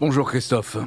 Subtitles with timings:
[0.00, 0.78] Bonjour Christophe.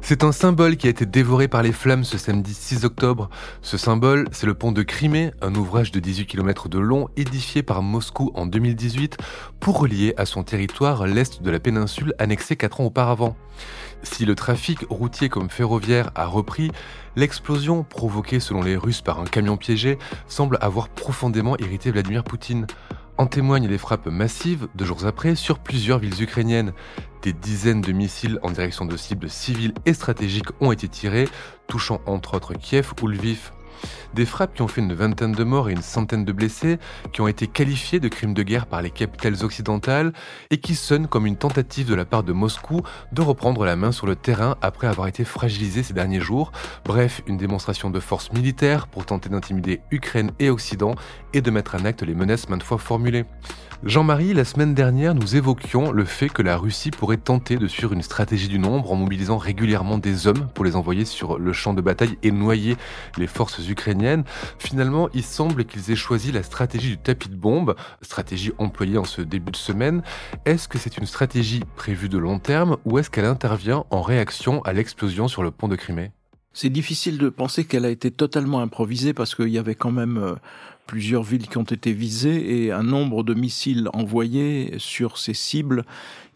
[0.00, 3.28] C'est un symbole qui a été dévoré par les flammes ce samedi 6 octobre.
[3.60, 7.62] Ce symbole, c'est le pont de Crimée, un ouvrage de 18 km de long édifié
[7.62, 9.18] par Moscou en 2018
[9.60, 13.36] pour relier à son territoire l'est de la péninsule annexée 4 ans auparavant.
[14.02, 16.70] Si le trafic routier comme ferroviaire a repris,
[17.14, 19.98] l'explosion provoquée selon les Russes par un camion piégé
[20.28, 22.66] semble avoir profondément irrité Vladimir Poutine.
[23.20, 26.72] En témoignent les frappes massives, deux jours après, sur plusieurs villes ukrainiennes.
[27.20, 31.28] Des dizaines de missiles en direction de cibles civiles et stratégiques ont été tirés,
[31.66, 33.52] touchant entre autres Kiev ou Lviv.
[34.14, 36.78] Des frappes qui ont fait une vingtaine de morts et une centaine de blessés,
[37.12, 40.12] qui ont été qualifiées de crimes de guerre par les capitales occidentales
[40.50, 43.92] et qui sonnent comme une tentative de la part de Moscou de reprendre la main
[43.92, 46.52] sur le terrain après avoir été fragilisé ces derniers jours.
[46.84, 50.94] Bref, une démonstration de force militaire pour tenter d'intimider Ukraine et Occident
[51.32, 53.24] et de mettre en acte les menaces maintes fois formulées.
[53.82, 57.94] Jean-Marie, la semaine dernière, nous évoquions le fait que la Russie pourrait tenter de suivre
[57.94, 61.72] une stratégie du nombre en mobilisant régulièrement des hommes pour les envoyer sur le champ
[61.72, 62.76] de bataille et noyer
[63.16, 64.24] les forces ukrainiennes.
[64.58, 69.04] Finalement, il semble qu'ils aient choisi la stratégie du tapis de bombe, stratégie employée en
[69.04, 70.02] ce début de semaine.
[70.44, 74.62] Est-ce que c'est une stratégie prévue de long terme ou est-ce qu'elle intervient en réaction
[74.62, 76.12] à l'explosion sur le pont de Crimée?
[76.52, 80.18] C'est difficile de penser qu'elle a été totalement improvisée parce qu'il y avait quand même
[80.18, 80.34] euh,
[80.86, 85.84] plusieurs villes qui ont été visées et un nombre de missiles envoyés sur ces cibles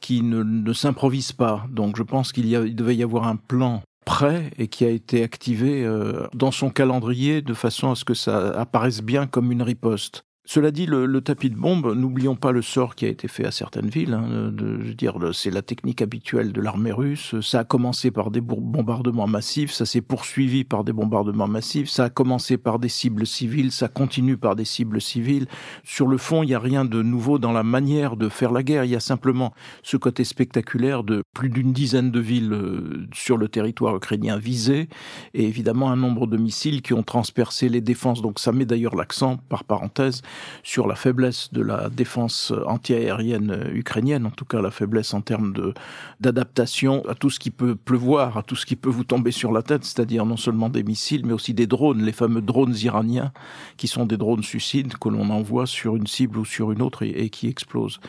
[0.00, 1.66] qui ne, ne s'improvisent pas.
[1.68, 5.22] Donc je pense qu'il il devait y avoir un plan prêt et qui a été
[5.22, 9.62] activé euh, dans son calendrier de façon à ce que ça apparaisse bien comme une
[9.62, 10.24] riposte.
[10.46, 13.46] Cela dit, le, le tapis de bombe, n'oublions pas le sort qui a été fait
[13.46, 14.12] à certaines villes.
[14.12, 17.34] Hein, de, je veux dire, c'est la technique habituelle de l'armée russe.
[17.40, 22.04] Ça a commencé par des bombardements massifs, ça s'est poursuivi par des bombardements massifs, ça
[22.04, 25.46] a commencé par des cibles civiles, ça continue par des cibles civiles.
[25.82, 28.62] Sur le fond, il n'y a rien de nouveau dans la manière de faire la
[28.62, 28.84] guerre.
[28.84, 33.38] Il y a simplement ce côté spectaculaire de plus d'une dizaine de villes euh, sur
[33.38, 34.88] le territoire ukrainien visées,
[35.32, 38.20] et évidemment un nombre de missiles qui ont transpercé les défenses.
[38.20, 40.20] Donc ça met d'ailleurs l'accent, par parenthèse,
[40.62, 45.52] sur la faiblesse de la défense antiaérienne ukrainienne, en tout cas la faiblesse en termes
[45.52, 45.74] de
[46.20, 49.52] d'adaptation à tout ce qui peut pleuvoir, à tout ce qui peut vous tomber sur
[49.52, 53.32] la tête, c'est-à-dire non seulement des missiles, mais aussi des drones, les fameux drones iraniens,
[53.76, 57.02] qui sont des drones suicides que l'on envoie sur une cible ou sur une autre
[57.02, 58.00] et, et qui explosent.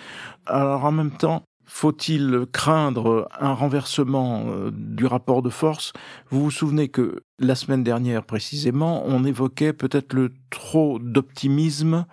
[0.45, 5.93] Alors en même temps, faut-il craindre un renversement euh, du rapport de force?
[6.29, 12.05] Vous vous souvenez que la semaine dernière précisément, on évoquait peut-être le trop d'optimisme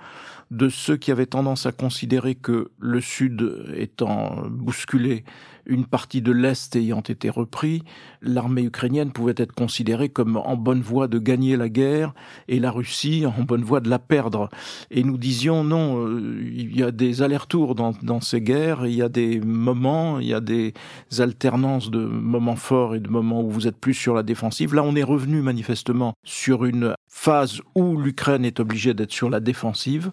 [0.51, 5.25] de ceux qui avaient tendance à considérer que le Sud étant bousculé,
[5.67, 7.83] une partie de l'Est ayant été repris,
[8.21, 12.15] l'armée ukrainienne pouvait être considérée comme en bonne voie de gagner la guerre
[12.49, 14.49] et la Russie en bonne voie de la perdre.
[14.91, 18.95] Et nous disions non, euh, il y a des allers-retours dans, dans ces guerres, il
[18.95, 20.75] y a des moments, il y a des
[21.19, 24.75] alternances de moments forts et de moments où vous êtes plus sur la défensive.
[24.75, 29.41] Là, on est revenu manifestement sur une phase où l'Ukraine est obligée d'être sur la
[29.41, 30.13] défensive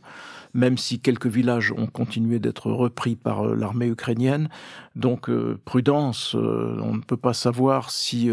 [0.53, 4.49] même si quelques villages ont continué d'être repris par euh, l'armée ukrainienne.
[4.95, 8.29] Donc euh, prudence, euh, on ne peut pas savoir si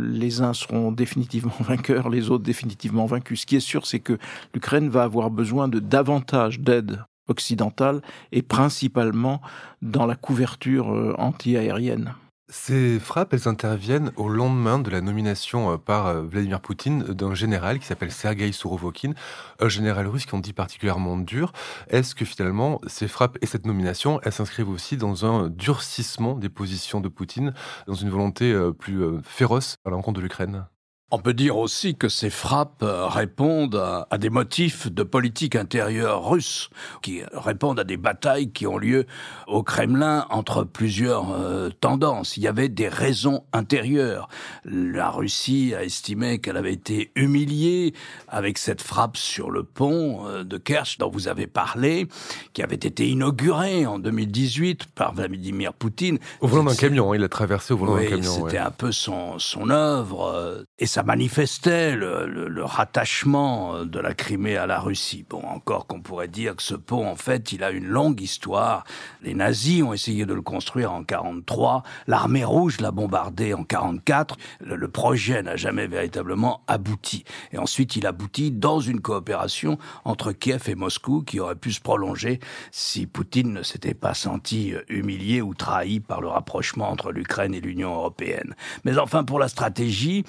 [0.00, 3.42] les uns seront définitivement vainqueurs, les autres définitivement vaincus.
[3.42, 4.18] Ce qui est sûr, c'est que
[4.54, 8.00] l'Ukraine va avoir besoin de davantage d'aide occidentale
[8.32, 9.42] et principalement
[9.82, 12.14] dans la couverture anti-aérienne.
[12.50, 17.34] Ces frappes, elles interviennent au lendemain de la nomination euh, par euh, Vladimir Poutine d'un
[17.34, 19.12] général qui s'appelle Sergei Sourovokin,
[19.60, 21.52] un général russe qu'on dit particulièrement dur.
[21.88, 26.48] Est-ce que finalement, ces frappes et cette nomination, elles s'inscrivent aussi dans un durcissement des
[26.48, 27.52] positions de Poutine,
[27.86, 30.66] dans une volonté euh, plus féroce à l'encontre de l'Ukraine?
[31.10, 36.70] On peut dire aussi que ces frappes répondent à, des motifs de politique intérieure russe,
[37.02, 39.06] qui répondent à des batailles qui ont lieu
[39.46, 42.36] au Kremlin entre plusieurs euh, tendances.
[42.36, 44.28] Il y avait des raisons intérieures.
[44.64, 47.94] La Russie a estimé qu'elle avait été humiliée
[48.28, 52.08] avec cette frappe sur le pont euh, de Kerch dont vous avez parlé,
[52.52, 56.18] qui avait été inaugurée en 2018 par Vladimir Poutine.
[56.40, 58.44] Au volant d'un camion, hein, il a traversé au volant d'un camion.
[58.44, 60.26] C'était un peu son, son œuvre.
[60.34, 65.24] Euh, et ça ça manifestait le, rattachement de la Crimée à la Russie.
[65.30, 68.82] Bon, encore qu'on pourrait dire que ce pont, en fait, il a une longue histoire.
[69.22, 74.36] Les nazis ont essayé de le construire en 43, l'armée rouge l'a bombardé en 44.
[74.60, 77.22] Le, projet n'a jamais véritablement abouti.
[77.52, 81.80] Et ensuite, il aboutit dans une coopération entre Kiev et Moscou qui aurait pu se
[81.80, 82.40] prolonger
[82.72, 87.60] si Poutine ne s'était pas senti humilié ou trahi par le rapprochement entre l'Ukraine et
[87.60, 88.56] l'Union européenne.
[88.84, 90.24] Mais enfin, pour la stratégie,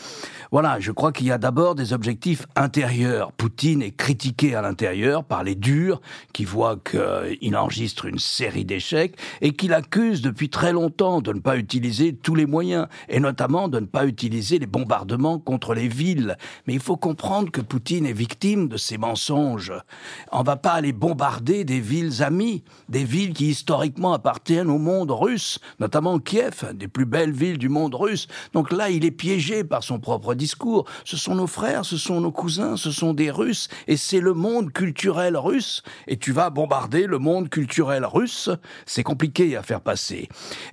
[0.80, 3.32] je crois qu'il y a d'abord des objectifs intérieurs.
[3.32, 6.02] Poutine est critiqué à l'intérieur par les durs
[6.34, 11.40] qui voient qu'il enregistre une série d'échecs et qu'il accuse depuis très longtemps de ne
[11.40, 15.88] pas utiliser tous les moyens et notamment de ne pas utiliser les bombardements contre les
[15.88, 16.36] villes.
[16.68, 19.74] Mais il faut comprendre que Poutine est victime de ces mensonges.
[20.32, 25.12] On va pas aller bombarder des villes amies, des villes qui historiquement appartiennent au monde
[25.12, 28.28] russe, notamment Kiev, des plus belles villes du monde russe.
[28.54, 30.49] Donc là, il est piégé par son propre discours.
[31.06, 34.34] Ce sont nos frères, ce sont nos cousins, ce sont des Russes, et c'est le
[34.34, 35.84] monde culturel russe.
[36.08, 38.50] Et tu vas bombarder le monde culturel russe,
[38.86, 40.30] c'est compliqué à faire passer.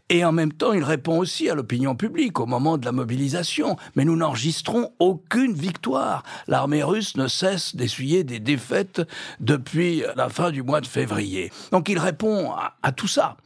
[0.09, 3.77] Et en même temps, il répond aussi à l'opinion publique au moment de la mobilisation.
[3.95, 6.23] Mais nous n'enregistrons aucune victoire.
[6.47, 9.03] L'armée russe ne cesse d'essuyer des défaites
[9.41, 11.53] depuis la fin du mois de février.
[11.73, 12.53] Donc il répond
[12.83, 13.37] à, tout ça.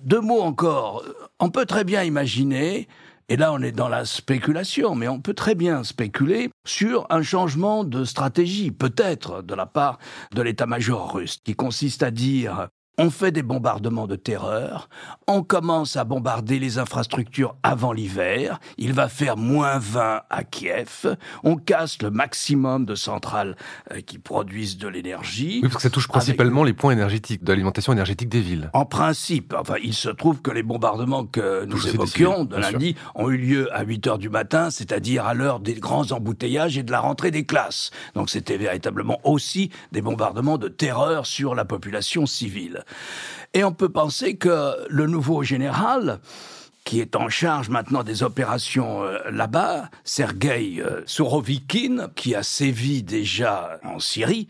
[0.00, 1.04] Deux mots encore.
[1.40, 2.88] On peut très bien imaginer
[3.28, 7.22] et là, on est dans la spéculation, mais on peut très bien spéculer sur un
[7.22, 9.98] changement de stratégie, peut-être de la part
[10.32, 14.88] de l'état-major russe, qui consiste à dire on fait des bombardements de terreur,
[15.26, 21.16] on commence à bombarder les infrastructures avant l'hiver, il va faire moins 20 à Kiev,
[21.44, 23.56] on casse le maximum de centrales
[23.92, 25.60] euh, qui produisent de l'énergie.
[25.62, 28.70] Oui, parce que ça touche principalement les points énergétiques, de l'alimentation énergétique des villes.
[28.72, 33.30] En principe, enfin, il se trouve que les bombardements que nous évoquions de lundi ont
[33.30, 36.82] eu lieu à 8 heures du matin, c'est-à-dire à, à l'heure des grands embouteillages et
[36.82, 37.90] de la rentrée des classes.
[38.14, 42.84] Donc c'était véritablement aussi des bombardements de terreur sur la population civile.
[43.54, 46.20] Et on peut penser que le nouveau général,
[46.84, 53.02] qui est en charge maintenant des opérations euh, là-bas, Sergei euh, Sourovikine, qui a sévi
[53.02, 54.48] déjà en Syrie,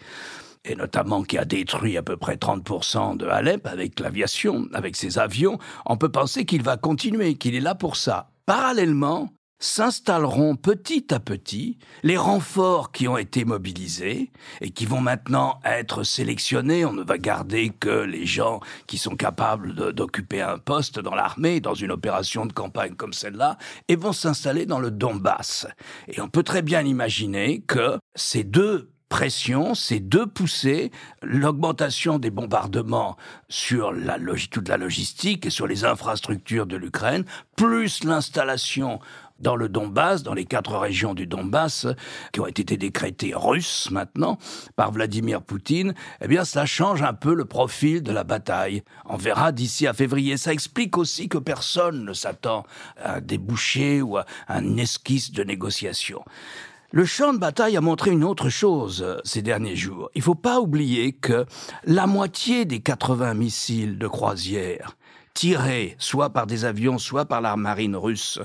[0.64, 5.18] et notamment qui a détruit à peu près 30% de Alep avec l'aviation, avec ses
[5.18, 8.28] avions, on peut penser qu'il va continuer, qu'il est là pour ça.
[8.44, 14.30] Parallèlement, s'installeront petit à petit les renforts qui ont été mobilisés
[14.60, 16.84] et qui vont maintenant être sélectionnés.
[16.84, 21.60] On ne va garder que les gens qui sont capables d'occuper un poste dans l'armée,
[21.60, 23.56] dans une opération de campagne comme celle-là,
[23.88, 25.66] et vont s'installer dans le Donbass.
[26.08, 30.90] Et on peut très bien imaginer que ces deux pression, ces deux poussées,
[31.22, 33.16] l'augmentation des bombardements
[33.48, 33.92] sur
[34.50, 37.24] toute la logistique et sur les infrastructures de l'Ukraine,
[37.56, 39.00] plus l'installation
[39.40, 41.86] dans le Donbass, dans les quatre régions du Donbass,
[42.32, 44.38] qui ont été décrétées russes maintenant
[44.76, 48.82] par Vladimir Poutine, eh bien, ça change un peu le profil de la bataille.
[49.04, 50.36] On verra d'ici à février.
[50.36, 52.64] Ça explique aussi que personne ne s'attend
[53.02, 56.24] à un débouché ou à un esquisse de négociation.
[56.92, 60.08] Le champ de bataille a montré une autre chose euh, ces derniers jours.
[60.14, 61.44] Il ne faut pas oublier que
[61.84, 64.96] la moitié des 80 missiles de croisière
[65.36, 68.40] tirés soit par des avions, soit par la marine russe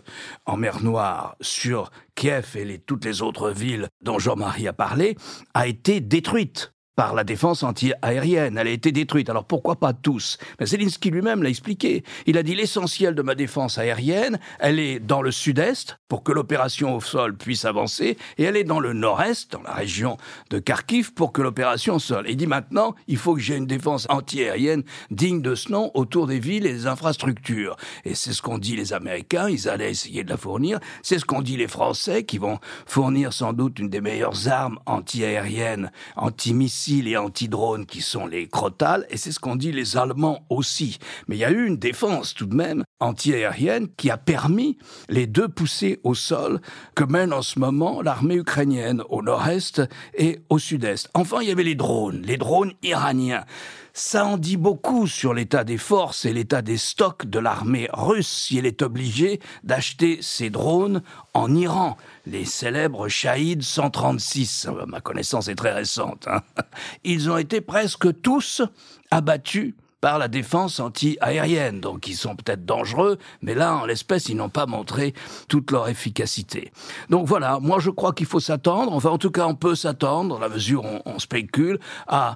[0.45, 5.17] en mer Noire sur Kiev et toutes les autres villes dont Jean-Marie a parlé,
[5.53, 8.57] a été détruite par la défense anti-aérienne.
[8.57, 9.29] Elle a été détruite.
[9.29, 10.38] Alors pourquoi pas tous?
[10.59, 12.03] Mais Zelensky lui-même l'a expliqué.
[12.25, 16.31] Il a dit l'essentiel de ma défense aérienne, elle est dans le sud-est pour que
[16.31, 20.18] l'opération au sol puisse avancer, et elle est dans le nord-est, dans la région
[20.49, 22.25] de Kharkiv, pour que l'opération au sol.
[22.27, 26.27] Il dit maintenant, il faut que j'ai une défense anti-aérienne digne de ce nom autour
[26.27, 27.77] des villes et des infrastructures.
[28.04, 30.80] Et c'est ce qu'ont dit les Américains, ils allaient essayer de la fournir.
[31.04, 34.80] C'est ce qu'ont dit les Français, qui vont fournir sans doute une des meilleures armes
[34.85, 40.45] anti-aériennes, anti-missiles les anti-drones qui sont les crotales, et c'est ce qu'ont dit les Allemands
[40.50, 40.97] aussi.
[41.28, 44.78] Mais il y a eu une défense tout de même anti-aérienne qui a permis
[45.09, 46.59] les deux poussées au sol
[46.95, 49.81] que mène en ce moment l'armée ukrainienne au nord-est
[50.16, 51.09] et au sud-est.
[51.14, 53.45] Enfin, il y avait les drones, les drones iraniens.
[53.94, 58.30] Ça en dit beaucoup sur l'état des forces et l'état des stocks de l'armée russe
[58.30, 61.02] si elle est obligée d'acheter ces drones
[61.33, 61.97] en Iran.
[62.25, 66.42] Les célèbres Shahid 136, ma connaissance est très récente, hein.
[67.04, 68.61] ils ont été presque tous
[69.09, 71.80] abattus par la défense anti-aérienne.
[71.80, 75.13] Donc ils sont peut-être dangereux, mais là, en l'espèce, ils n'ont pas montré
[75.47, 76.71] toute leur efficacité.
[77.09, 80.35] Donc voilà, moi je crois qu'il faut s'attendre, enfin en tout cas on peut s'attendre,
[80.35, 82.35] dans la mesure où on spécule, à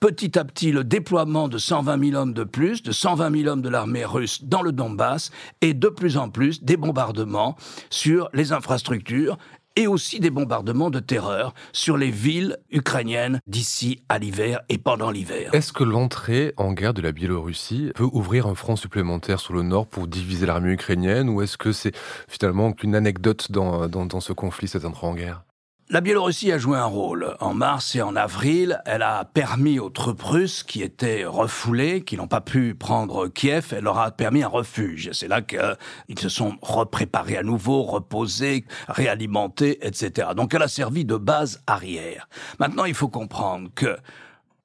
[0.00, 3.62] petit à petit le déploiement de 120 000 hommes de plus, de 120 000 hommes
[3.62, 5.30] de l'armée russe dans le Donbass,
[5.60, 7.56] et de plus en plus des bombardements
[7.90, 9.36] sur les infrastructures
[9.76, 15.10] et aussi des bombardements de terreur sur les villes ukrainiennes d'ici à l'hiver et pendant
[15.10, 15.54] l'hiver.
[15.54, 19.62] Est-ce que l'entrée en guerre de la Biélorussie peut ouvrir un front supplémentaire sur le
[19.62, 21.92] nord pour diviser l'armée ukrainienne ou est-ce que c'est
[22.28, 25.44] finalement qu'une anecdote dans, dans, dans ce conflit, cette entrée en guerre?
[25.90, 27.34] La Biélorussie a joué un rôle.
[27.40, 32.16] En mars et en avril, elle a permis aux troupes russes qui étaient refoulées, qui
[32.16, 35.10] n'ont pas pu prendre Kiev, elle leur a permis un refuge.
[35.12, 40.28] C'est là qu'ils se sont repréparés à nouveau, reposés, réalimentés, etc.
[40.36, 42.28] Donc elle a servi de base arrière.
[42.60, 43.96] Maintenant, il faut comprendre que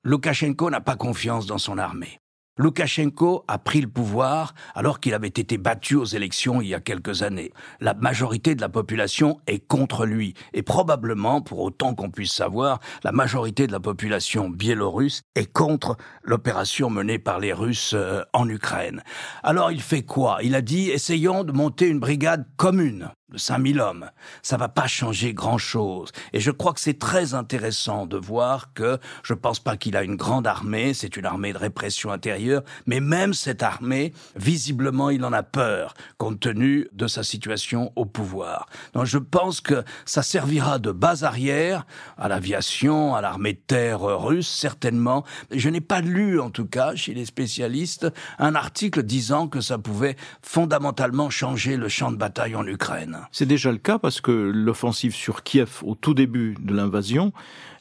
[0.03, 2.20] Loukachenko n'a pas confiance dans son armée.
[2.57, 6.79] Loukachenko a pris le pouvoir alors qu'il avait été battu aux élections il y a
[6.79, 7.51] quelques années.
[7.81, 10.35] La majorité de la population est contre lui.
[10.53, 15.97] Et probablement, pour autant qu'on puisse savoir, la majorité de la population biélorusse est contre
[16.24, 19.03] l'opération menée par les Russes euh, en Ukraine.
[19.43, 20.38] Alors il fait quoi?
[20.41, 24.10] Il a dit, essayons de monter une brigade commune de 5000 hommes.
[24.44, 26.12] Ça va pas changer grand chose.
[26.34, 30.03] Et je crois que c'est très intéressant de voir que je pense pas qu'il a
[30.03, 35.25] une grande armée, c'est une armée de répression intérieure, mais même cette armée, visiblement, il
[35.25, 38.67] en a peur, compte tenu de sa situation au pouvoir.
[38.94, 41.86] Donc je pense que ça servira de base arrière
[42.17, 45.25] à l'aviation, à l'armée de terre russe, certainement.
[45.51, 49.77] Je n'ai pas lu, en tout cas, chez les spécialistes, un article disant que ça
[49.77, 53.25] pouvait fondamentalement changer le champ de bataille en Ukraine.
[53.32, 57.34] C'est déjà le cas parce que l'offensive sur Kiev au tout début de l'invasion,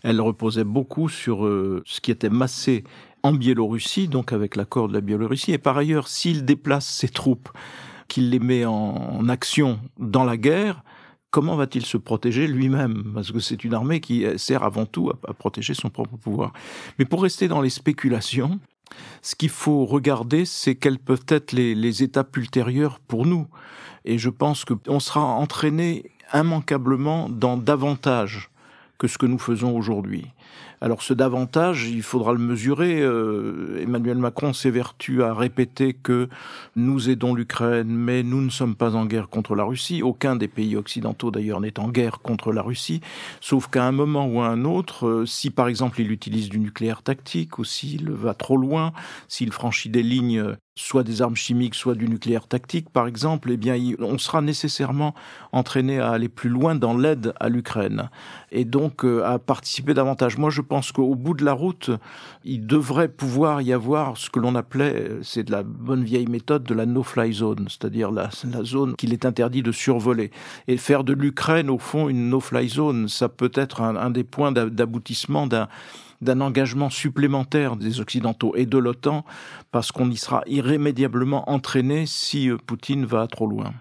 [0.03, 2.85] elle reposait beaucoup sur euh, ce qui était massé
[3.23, 5.53] en Biélorussie, donc avec l'accord de la Biélorussie.
[5.53, 7.49] Et par ailleurs, s'il déplace ses troupes,
[8.09, 10.83] qu'il les met en, action dans la guerre,
[11.31, 13.13] comment va-t-il se protéger lui-même?
[13.15, 16.53] Parce que c'est une armée qui sert avant tout à, protéger son propre pouvoir.
[16.99, 18.61] Mais pour rester dans les spéculations,
[19.23, 23.47] ce qu'il faut regarder, c'est quelles peuvent être les étapes ultérieures pour nous.
[24.05, 28.51] Et je pense qu'on sera entraîné immanquablement dans davantage
[28.99, 30.27] que ce que nous faisons aujourd'hui.
[30.81, 33.01] Alors ce davantage, il faudra le mesurer.
[33.01, 36.29] Euh, Emmanuel Macron s'évertue à répéter que
[36.77, 40.03] nous aidons l'Ukraine, mais nous ne sommes pas en guerre contre la Russie.
[40.03, 43.01] Aucun des pays occidentaux d'ailleurs n'est en guerre contre la Russie,
[43.41, 46.59] sauf qu'à un moment ou à un autre, euh, si par exemple il utilise du
[46.59, 48.93] nucléaire tactique ou s'il va trop loin,
[49.29, 53.57] s'il franchit des lignes soit des armes chimiques, soit du nucléaire tactique, par exemple, eh
[53.57, 55.15] bien, on sera nécessairement
[55.53, 58.11] entraîné à aller plus loin dans l'aide à l'Ukraine
[58.51, 60.34] et donc euh, à participer davantage.
[60.39, 61.91] Moi, je pense qu'au bout de la route,
[62.45, 66.65] il devrait pouvoir y avoir ce que l'on appelait, c'est de la bonne vieille méthode
[66.65, 68.31] de la no-fly zone, c'est-à-dire la,
[68.63, 70.31] zone qu'il est interdit de survoler.
[70.69, 74.53] Et faire de l'Ukraine, au fond, une no-fly zone, ça peut être un, des points
[74.53, 75.69] d'aboutissement d'un
[76.21, 79.25] d'un engagement supplémentaire des Occidentaux et de l'OTAN,
[79.71, 83.75] parce qu'on y sera irrémédiablement entraîné si euh, Poutine va trop loin.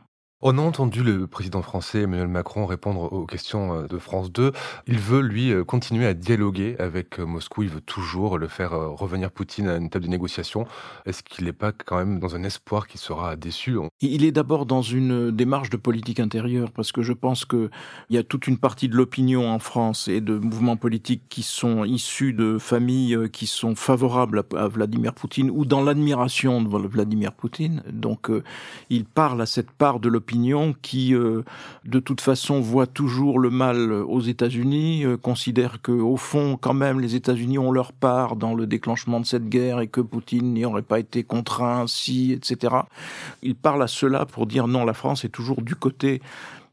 [0.46, 4.52] On a entendu le président français Emmanuel Macron répondre aux questions euh, de France 2.
[4.88, 7.64] Il veut, lui, euh, continuer à dialoguer avec euh, Moscou.
[7.64, 10.68] Il veut toujours le faire revenir Poutine à une table de négociation.
[11.06, 13.78] Est-ce qu'il n'est pas quand même dans un espoir qu'il sera déçu?
[14.02, 17.70] Il est d'abord dans une démarche de politique intérieure parce que je pense qu'il
[18.10, 21.86] y a toute une partie de l'opinion en France et de mouvements politiques qui sont
[21.86, 27.82] issus de familles qui sont favorables à Vladimir Poutine ou dans l'admiration de Vladimir Poutine.
[27.90, 28.30] Donc
[28.90, 30.33] il parle à cette part de l'opinion
[30.82, 31.44] qui, euh,
[31.86, 36.74] de toute façon, voit toujours le mal aux États-Unis, euh, considère que, au fond, quand
[36.74, 40.54] même, les États-Unis ont leur part dans le déclenchement de cette guerre et que Poutine
[40.54, 42.76] n'y aurait pas été contraint, si, etc.
[43.42, 46.22] Il parle à cela pour dire non, la France est toujours du côté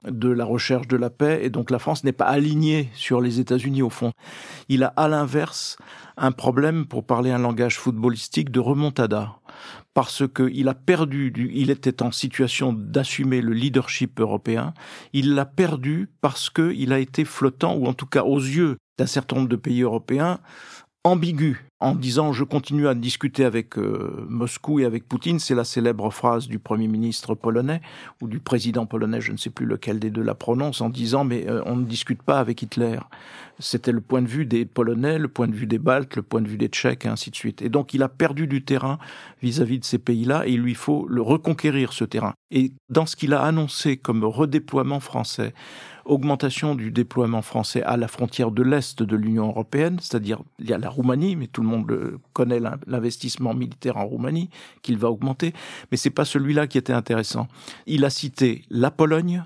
[0.04, 3.38] de la recherche de la paix et donc la France n'est pas alignée sur les
[3.38, 4.12] États-Unis au fond.
[4.68, 5.76] Il a à l'inverse
[6.16, 9.36] un problème, pour parler un langage footballistique, de remontada
[9.94, 14.74] parce qu'il a perdu, il était en situation d'assumer le leadership européen,
[15.12, 19.06] il l'a perdu parce qu'il a été flottant, ou en tout cas aux yeux d'un
[19.06, 20.40] certain nombre de pays européens,
[21.04, 25.64] ambigu en disant je continue à discuter avec euh, Moscou et avec Poutine, c'est la
[25.64, 27.80] célèbre phrase du Premier ministre polonais
[28.20, 31.24] ou du président polonais, je ne sais plus lequel des deux la prononce, en disant
[31.24, 32.98] mais euh, on ne discute pas avec Hitler.
[33.58, 36.40] C'était le point de vue des Polonais, le point de vue des Baltes, le point
[36.40, 37.60] de vue des Tchèques et ainsi de suite.
[37.60, 38.98] Et donc il a perdu du terrain
[39.42, 42.32] vis-à-vis -vis de ces pays-là et il lui faut le reconquérir ce terrain.
[42.50, 45.52] Et dans ce qu'il a annoncé comme redéploiement français,
[46.10, 50.72] augmentation du déploiement français à la frontière de l'Est de l'Union européenne, c'est-à-dire il y
[50.72, 54.50] a la Roumanie, mais tout le monde connaît l'investissement militaire en Roumanie,
[54.82, 55.52] qu'il va augmenter,
[55.90, 57.48] mais c'est pas celui-là qui était intéressant.
[57.86, 59.44] Il a cité la Pologne,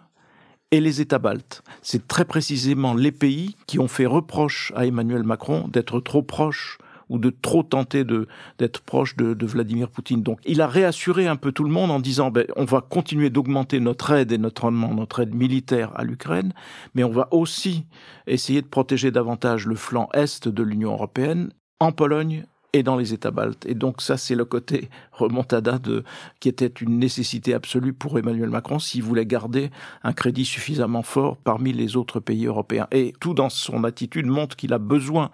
[0.75, 1.63] et les États baltes.
[1.83, 6.79] C'est très précisément les pays qui ont fait reproche à Emmanuel Macron d'être trop proche
[7.09, 8.27] ou de trop tenter de
[8.59, 10.23] d'être proche de, de, Vladimir Poutine.
[10.23, 13.31] Donc il a réassuré un peu tout le monde en disant ben, on va continuer
[13.31, 16.53] d'augmenter notre aide et notre, notre aide militaire à l'Ukraine,
[16.95, 17.87] mais on va aussi
[18.27, 22.45] essayer de protéger davantage le flanc est de l'Union européenne en Pologne
[22.75, 23.65] et dans les États baltes.
[23.67, 26.03] Et donc ça, c'est le côté remontada de,
[26.41, 29.71] qui était une nécessité absolue pour Emmanuel Macron s'il voulait garder
[30.03, 32.89] un crédit suffisamment fort parmi les autres pays européens.
[32.91, 35.31] Et tout dans son attitude montre qu'il a besoin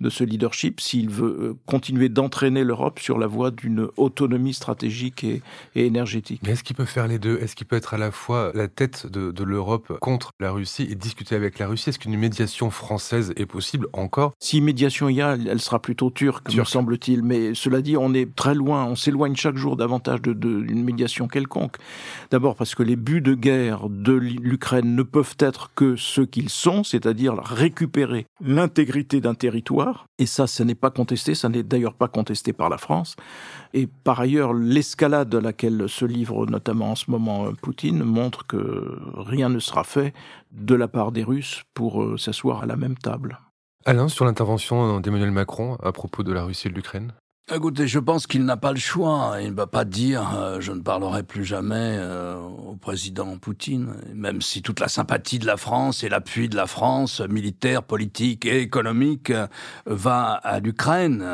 [0.00, 5.24] de ce leadership s'il veut euh, continuer d'entraîner l'Europe sur la voie d'une autonomie stratégique
[5.24, 5.42] et,
[5.74, 6.40] énergétique.
[6.44, 7.38] Mais est-ce qu'il peut faire les deux?
[7.40, 10.86] Est-ce qu'il peut être à la fois la tête de, de l'Europe contre la Russie
[10.90, 11.90] et discuter avec la Russie?
[11.90, 14.32] Est-ce qu'une médiation française est possible encore?
[14.38, 17.22] Si médiation il y a, elle sera plutôt turque, me semble-t-il.
[17.22, 21.28] Mais cela dit, on est très loin, on s'éloigne chaque jour davantage d'une de, médiation
[21.28, 21.76] quelconque.
[22.30, 26.50] D'abord parce que les buts de guerre de l'Ukraine ne peuvent être que ceux qu'ils
[26.50, 31.94] sont, c'est-à-dire récupérer l'intégrité d'un territoire et ça, ce n'est pas contesté, ça n'est d'ailleurs
[31.94, 33.16] pas contesté par la France.
[33.72, 38.46] Et par ailleurs, l'escalade à laquelle se livre notamment en ce moment euh, Poutine montre
[38.46, 40.12] que rien ne sera fait
[40.52, 43.38] de la part des Russes pour euh, s'asseoir à la même table.
[43.86, 47.12] Alain, sur l'intervention d'Emmanuel Macron à propos de la Russie et de l'Ukraine?
[47.52, 49.38] Écoutez, je pense qu'il n'a pas le choix.
[49.40, 53.92] Il ne va pas dire euh, je ne parlerai plus jamais euh, au président Poutine,
[54.14, 58.46] même si toute la sympathie de la France et l'appui de la France, militaire, politique
[58.46, 59.48] et économique, euh,
[59.84, 61.26] va à l'Ukraine.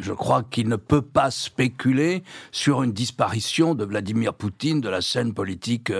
[0.00, 5.00] je crois qu'il ne peut pas spéculer sur une disparition de Vladimir Poutine de la
[5.00, 5.92] scène politique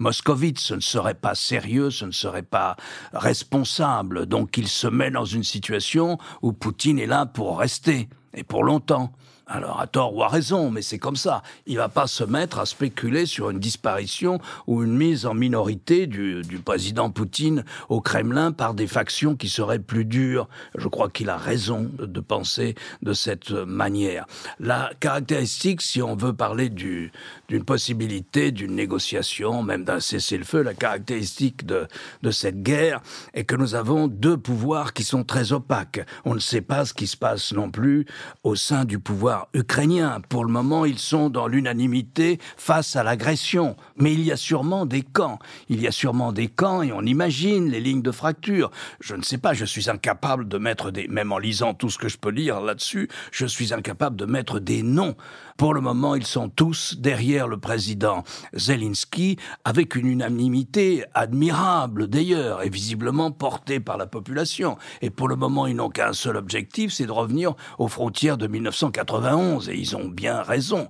[0.00, 0.58] moscovite.
[0.58, 2.74] Ce ne serait pas sérieux, ce ne serait pas
[3.12, 4.26] responsable.
[4.26, 8.64] Donc il se met dans une situation où Poutine est là pour rester et pour
[8.64, 9.12] longtemps.
[9.54, 11.42] Alors, à tort ou à raison, mais c'est comme ça.
[11.66, 16.06] Il va pas se mettre à spéculer sur une disparition ou une mise en minorité
[16.06, 20.48] du, président Poutine au Kremlin par des factions qui seraient plus dures.
[20.78, 24.24] Je crois qu'il a raison de penser de cette manière.
[24.58, 27.12] La caractéristique, si on veut parler du,
[27.48, 33.02] d'une possibilité d'une négociation, même d'un cessez-le-feu, la caractéristique de cette guerre
[33.34, 36.00] est que nous avons deux pouvoirs qui sont très opaques.
[36.24, 38.06] On ne sait pas ce qui se passe non plus
[38.44, 40.20] au sein du pouvoir ukrainiens.
[40.28, 43.76] Pour le moment, ils sont dans l'unanimité face à l'agression.
[43.96, 45.38] Mais il y a sûrement des camps.
[45.68, 48.70] Il y a sûrement des camps et on imagine les lignes de fracture.
[49.00, 51.98] Je ne sais pas, je suis incapable de mettre des, même en lisant tout ce
[51.98, 55.16] que je peux lire là-dessus, je suis incapable de mettre des noms.
[55.56, 62.62] Pour le moment, ils sont tous derrière le président Zelensky avec une unanimité admirable d'ailleurs
[62.62, 64.76] et visiblement portée par la population.
[65.00, 68.46] Et pour le moment, ils n'ont qu'un seul objectif, c'est de revenir aux frontières de
[68.46, 70.88] 1980 et ils ont bien raison.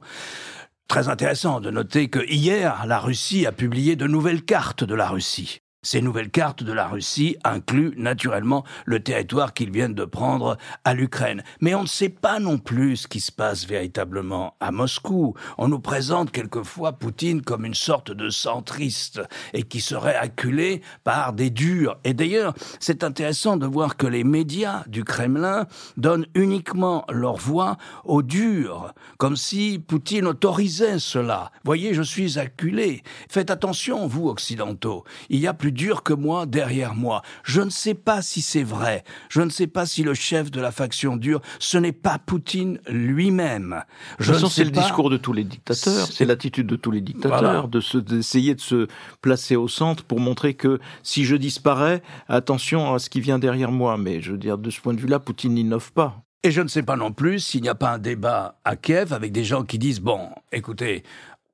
[0.89, 5.09] Très intéressant de noter que hier, la Russie a publié de nouvelles cartes de la
[5.09, 5.61] Russie.
[5.85, 10.95] Ces nouvelles cartes de la Russie incluent naturellement le territoire qu'ils viennent de prendre à
[10.95, 11.43] l'Ukraine.
[11.61, 15.35] Mais on ne sait pas non plus ce qui se passe véritablement à Moscou.
[15.59, 19.23] On nous présente quelquefois Poutine comme une sorte de centriste
[19.55, 21.99] et qui serait acculé par des durs.
[22.05, 25.67] Et d'ailleurs, c'est intéressant de voir que les médias du Kremlin
[25.97, 31.51] donnent uniquement leur voix aux durs, comme si Poutine autorisait cela.
[31.65, 33.03] Voyez, je suis acculé.
[33.29, 35.03] Faites attention, vous occidentaux.
[35.29, 37.23] Il y a plus dur que moi derrière moi.
[37.45, 39.05] Je ne sais pas si c'est vrai.
[39.29, 42.79] Je ne sais pas si le chef de la faction dure, ce n'est pas Poutine
[42.89, 43.83] lui-même.
[44.19, 47.69] Je sens c'est le discours de tous les dictateurs, c'est l'attitude de tous les dictateurs
[47.69, 48.87] de d'essayer de se
[49.21, 53.73] placer au centre pour montrer que si je disparais, attention à ce qui vient derrière
[53.73, 53.97] moi.
[53.97, 56.23] Mais je veux dire, de ce point de vue-là, Poutine n'innove pas.
[56.45, 59.13] Et je ne sais pas non plus s'il n'y a pas un débat à Kiev
[59.13, 61.05] avec des gens qui disent, bon, écoutez,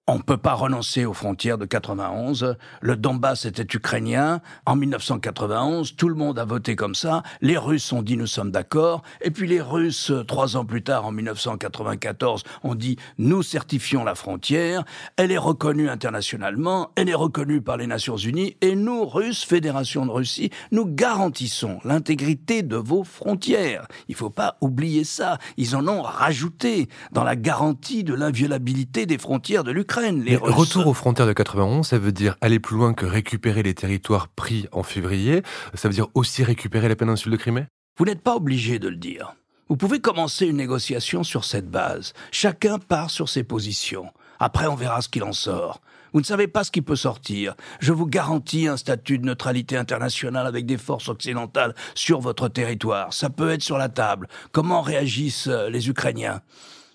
[0.08, 2.56] on ne peut pas renoncer aux frontières de 91.
[2.80, 4.40] Le Donbass était ukrainien.
[4.64, 7.22] En 1991, tout le monde a voté comme ça.
[7.42, 9.02] Les Russes ont dit nous sommes d'accord.
[9.20, 14.14] Et puis les Russes, trois ans plus tard, en 1994, ont dit nous certifions la
[14.14, 14.82] frontière.
[15.18, 16.90] Elle est reconnue internationalement.
[16.96, 18.56] Elle est reconnue par les Nations Unies.
[18.62, 23.86] Et nous, Russes, Fédération de Russie, nous garantissons l'intégrité de vos frontières.
[24.08, 25.36] Il faut pas oublier ça.
[25.58, 29.97] Ils en ont rajouté dans la garantie de l'inviolabilité des frontières de l'Ukraine.
[29.98, 34.28] Retour aux frontières de 91, ça veut dire aller plus loin que récupérer les territoires
[34.28, 35.42] pris en février.
[35.74, 37.66] Ça veut dire aussi récupérer la péninsule de Crimée?
[37.98, 39.34] Vous n'êtes pas obligé de le dire.
[39.68, 42.12] Vous pouvez commencer une négociation sur cette base.
[42.30, 44.12] Chacun part sur ses positions.
[44.38, 45.80] Après, on verra ce qu'il en sort.
[46.12, 47.54] Vous ne savez pas ce qui peut sortir.
[47.80, 53.12] Je vous garantis un statut de neutralité internationale avec des forces occidentales sur votre territoire.
[53.12, 54.28] Ça peut être sur la table.
[54.52, 56.40] Comment réagissent euh, les Ukrainiens?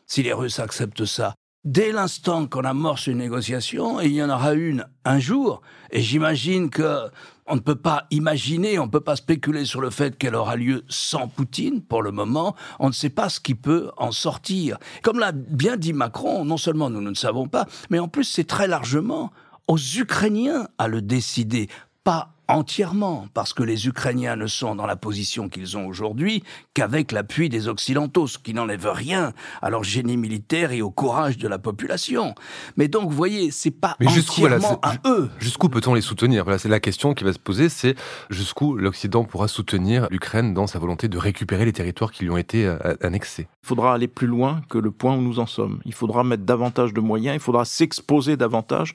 [0.07, 4.29] Si les Russes acceptent ça, dès l'instant qu'on amorce une négociation, et il y en
[4.29, 7.09] aura une un jour, et j'imagine que
[7.45, 10.55] on ne peut pas imaginer, on ne peut pas spéculer sur le fait qu'elle aura
[10.55, 12.55] lieu sans Poutine pour le moment.
[12.79, 14.77] On ne sait pas ce qui peut en sortir.
[15.01, 18.45] Comme l'a bien dit Macron, non seulement nous, ne savons pas, mais en plus c'est
[18.45, 19.31] très largement
[19.67, 21.69] aux Ukrainiens à le décider,
[22.03, 27.11] pas entièrement, parce que les Ukrainiens ne sont dans la position qu'ils ont aujourd'hui qu'avec
[27.11, 31.47] l'appui des Occidentaux, ce qui n'enlève rien à leur génie militaire et au courage de
[31.47, 32.35] la population.
[32.77, 35.29] Mais donc, vous voyez, c'est pas Mais entièrement à eux.
[35.39, 36.43] Jusqu'où peut-on les soutenir?
[36.43, 37.95] Voilà, c'est la question qui va se poser, c'est
[38.29, 42.37] jusqu'où l'Occident pourra soutenir l'Ukraine dans sa volonté de récupérer les territoires qui lui ont
[42.37, 43.47] été euh, annexés.
[43.63, 45.79] Il faudra aller plus loin que le point où nous en sommes.
[45.85, 48.93] Il faudra mettre davantage de moyens, il faudra s'exposer davantage.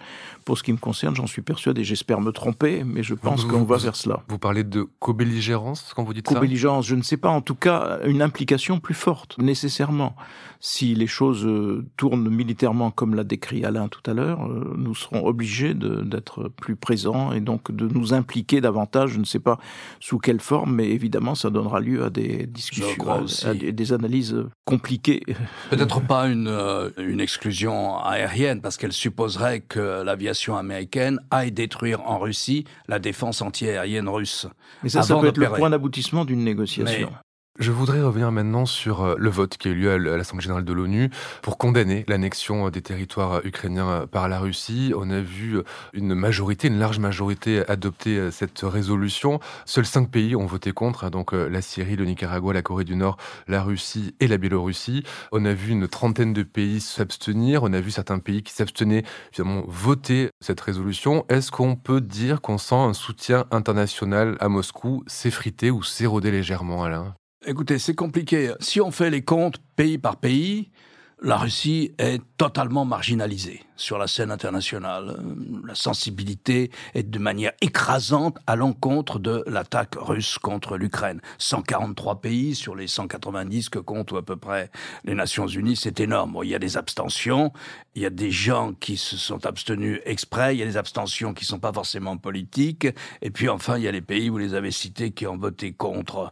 [0.49, 3.65] Pour ce qui me concerne, j'en suis persuadé, j'espère me tromper, mais je pense qu'on
[3.65, 4.23] va vers cela.
[4.29, 6.35] Vous parlez de co-belligérance quand vous dites ça?
[6.37, 7.29] Co-belligérance, je ne sais pas.
[7.29, 10.17] En tout cas, une implication plus forte, nécessairement.
[10.61, 14.95] Si les choses euh, tournent militairement comme l'a décrit Alain tout à l'heure, euh, nous
[14.95, 19.11] serons obligés d'être plus présents et donc de nous impliquer davantage.
[19.11, 19.59] Je ne sais pas
[20.01, 23.05] sous quelle forme, mais évidemment, ça donnera lieu à des discussions,
[23.45, 25.23] à, des analyses compliquées.
[25.71, 32.03] Peut-être pas une, euh, une exclusion aérienne, parce qu'elle supposerait que l'aviation américaine aille détruire
[32.09, 34.47] en Russie la défense anti-aérienne russe.
[34.83, 37.11] Mais ça, ça peut être le point d'aboutissement d'une négociation.
[37.59, 40.65] Je voudrais revenir maintenant sur euh, le vote qui a eu lieu à l'Assemblée générale
[40.65, 41.11] de l'ONU
[41.43, 44.93] pour condamner l'annexion euh, des territoires euh, ukrainiens par la Russie.
[44.97, 45.59] On a vu
[45.93, 49.41] une majorité, une large majorité adopter cette résolution.
[49.65, 52.95] Seuls cinq pays ont voté contre, hein, donc la Syrie, le Nicaragua, la Corée du
[52.95, 53.17] Nord,
[53.49, 55.03] la Russie et la Biélorussie.
[55.33, 57.65] On a vu une trentaine de pays s'abstenir.
[57.65, 61.25] On a vu certains pays qui s'abstenaient finalement voter cette résolution.
[61.29, 66.85] Est-ce qu'on peut dire qu'on sent un soutien international à Moscou s'effriter ou s'éroder légèrement,
[66.85, 67.17] Alain?
[67.47, 68.53] Écoutez, c'est compliqué.
[68.61, 70.71] Si on fait les comptes pays par pays,
[71.23, 75.19] la Russie est totalement marginalisée sur la scène internationale.
[75.67, 81.21] La sensibilité est de manière écrasante à l'encontre de l'attaque russe contre l'Ukraine.
[81.39, 84.71] 143 pays sur les 190 que comptent à peu près
[85.05, 86.39] les Nations Unies, c'est énorme.
[86.45, 87.53] il y a des abstentions,
[87.97, 91.35] il y a des gens qui se sont abstenus exprès, il y a des abstentions
[91.35, 92.87] qui sont pas forcément politiques,
[93.21, 95.73] et puis enfin il y a les pays, vous les avez cités, qui ont voté
[95.73, 96.31] contre.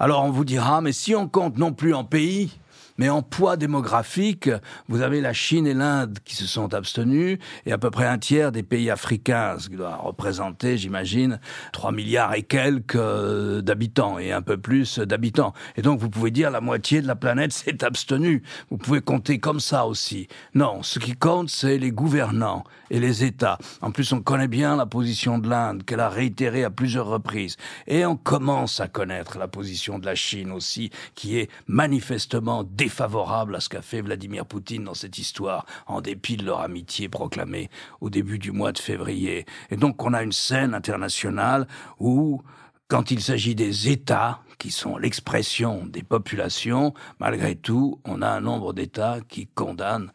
[0.00, 2.50] Alors on vous dira, mais si on compte non plus en pays,
[2.96, 4.50] mais en poids démographique,
[4.88, 8.50] vous avez la et l'Inde qui se sont abstenus, et à peu près un tiers
[8.50, 11.38] des pays africains, ce qui doit représenter, j'imagine,
[11.72, 15.52] 3 milliards et quelques euh, d'habitants, et un peu plus d'habitants.
[15.76, 18.42] Et donc vous pouvez dire la moitié de la planète s'est abstenue.
[18.70, 20.28] Vous pouvez compter comme ça aussi.
[20.54, 23.58] Non, ce qui compte, c'est les gouvernants et les États.
[23.82, 27.56] En plus, on connaît bien la position de l'Inde, qu'elle a réitérée à plusieurs reprises.
[27.86, 33.56] Et on commence à connaître la position de la Chine aussi, qui est manifestement défavorable
[33.56, 35.33] à ce qu'a fait Vladimir Poutine dans cette histoire,
[35.86, 37.70] en dépit de leur amitié proclamée
[38.00, 39.46] au début du mois de février.
[39.70, 41.66] Et donc on a une scène internationale
[41.98, 42.42] où
[42.88, 48.40] quand il s'agit des États, qui sont l'expression des populations, malgré tout, on a un
[48.40, 50.12] nombre d'États qui condamnent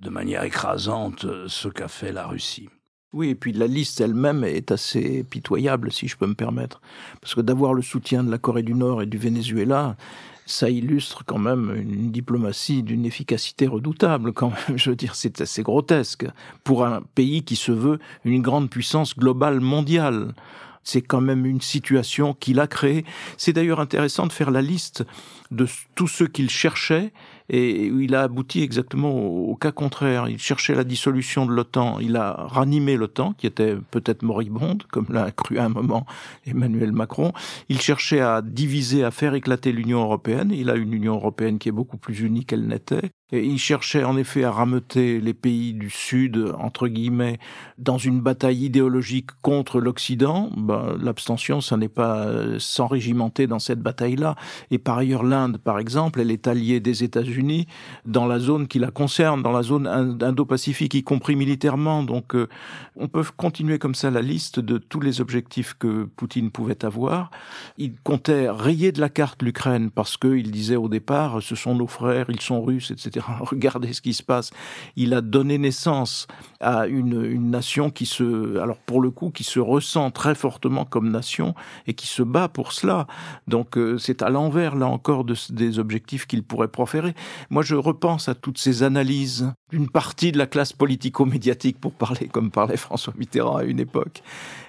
[0.00, 2.68] de manière écrasante ce qu'a fait la Russie.
[3.12, 6.80] Oui, et puis la liste elle-même est assez pitoyable, si je peux me permettre.
[7.20, 9.96] Parce que d'avoir le soutien de la Corée du Nord et du Venezuela,
[10.46, 14.32] ça illustre quand même une diplomatie d'une efficacité redoutable.
[14.32, 16.26] Quand même, je veux dire, c'est assez grotesque
[16.62, 20.34] pour un pays qui se veut une grande puissance globale mondiale.
[20.82, 23.06] C'est quand même une situation qu'il a créée.
[23.38, 25.04] C'est d'ailleurs intéressant de faire la liste
[25.50, 27.12] de tous ceux qu'il cherchait
[27.48, 30.28] et il a abouti exactement au, cas contraire.
[30.28, 35.06] Il cherchait la dissolution de l'OTAN, il a ranimé l'OTAN, qui était peut-être moribonde, comme
[35.10, 36.06] l'a cru à un moment
[36.46, 37.32] Emmanuel Macron.
[37.68, 40.52] Il cherchait à diviser, à faire éclater l'Union européenne.
[40.54, 43.10] Il a une Union européenne qui est beaucoup plus unie qu'elle n'était.
[43.32, 47.38] Et il cherchait en effet à rameuter les pays du Sud, entre guillemets,
[47.78, 50.50] dans une bataille idéologique contre l'Occident.
[50.58, 54.36] Ben, L'abstention, ça n'est pas euh, s'enrégimenter dans cette bataille-là.
[54.70, 57.66] Et par ailleurs, l'Inde, par exemple, elle est alliée des États-Unis
[58.04, 62.02] dans la zone qui la concerne, dans la zone Indo-Pacifique, y compris militairement.
[62.02, 62.46] Donc, euh,
[62.94, 67.30] on peut continuer comme ça la liste de tous les objectifs que Poutine pouvait avoir.
[67.78, 71.86] Il comptait rayer de la carte l'Ukraine parce qu'il disait au départ, ce sont nos
[71.86, 73.13] frères, ils sont russes, etc.
[73.40, 74.50] Regardez ce qui se passe.
[74.96, 76.26] Il a donné naissance
[76.60, 81.10] à une, nation qui se, alors pour le coup, qui se ressent très fortement comme
[81.10, 81.54] nation
[81.86, 83.06] et qui se bat pour cela.
[83.46, 87.14] Donc euh, c'est à l'envers, là encore, de, des objectifs qu'il pourrait proférer.
[87.50, 92.28] Moi, je repense à toutes ces analyses d'une partie de la classe politico-médiatique, pour parler
[92.28, 94.22] comme parlait François Mitterrand à une époque,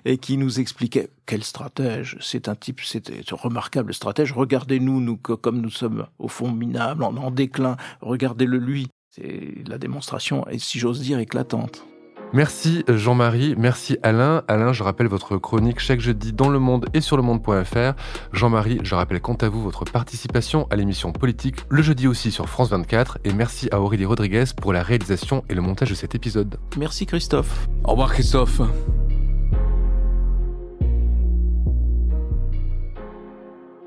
[0.04, 4.34] et qui nous expliquait quel stratège, c'est un type, c'était un remarquable stratège.
[4.34, 8.88] Regardez-nous, nous, comme nous sommes au fond minables, en, en déclin, regardez-le lui.
[9.10, 11.86] C'est la démonstration, et si j'ose dire, éclatante.
[12.34, 14.44] Merci Jean-Marie, merci Alain.
[14.50, 17.94] Alain, je rappelle votre chronique chaque jeudi dans Le Monde et sur le monde.fr.
[18.34, 22.50] Jean-Marie, je rappelle quant à vous votre participation à l'émission politique le jeudi aussi sur
[22.50, 23.20] France 24.
[23.24, 26.58] Et merci à Aurélie Rodriguez pour la réalisation et le montage de cet épisode.
[26.78, 27.70] Merci Christophe.
[27.86, 28.60] Au revoir Christophe.